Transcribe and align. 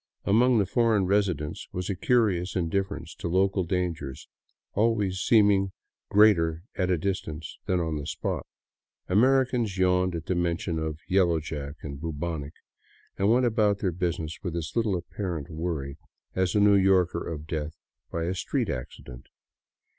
Among 0.25 0.57
the 0.57 0.65
foreign 0.65 1.05
residents 1.05 1.67
was 1.71 1.87
a 1.87 1.95
curious 1.95 2.55
indifference 2.55 3.13
to 3.13 3.27
local 3.27 3.63
dangers, 3.63 4.27
always 4.73 5.19
seeming 5.19 5.73
greater 6.09 6.63
at 6.73 6.89
a 6.89 6.97
distance 6.97 7.59
than 7.67 7.79
on 7.79 7.97
the 7.97 8.07
spot. 8.07 8.47
Americans 9.07 9.77
yawned 9.77 10.15
at 10.15 10.25
the 10.25 10.33
mention 10.33 10.79
of" 10.79 10.97
Yellow 11.07 11.39
Jack" 11.39 11.75
and 11.83 11.99
Bubonic 12.01 12.53
and 13.19 13.29
went 13.29 13.45
about 13.45 13.77
their 13.77 13.91
business 13.91 14.39
with 14.41 14.55
as 14.55 14.71
little 14.75 14.97
apparent 14.97 15.51
worry 15.51 15.99
as 16.33 16.55
a 16.55 16.59
New 16.59 16.73
Yorker 16.75 17.23
of 17.27 17.45
death 17.45 17.77
by 18.11 18.23
a 18.23 18.33
street 18.33 18.69
accident. 18.71 19.27